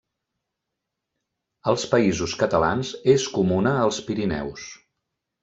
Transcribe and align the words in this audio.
Als 1.73 1.85
Països 1.91 2.33
Catalans 2.45 2.95
és 3.15 3.27
comuna 3.37 3.75
als 3.85 4.03
Pirineus. 4.09 4.67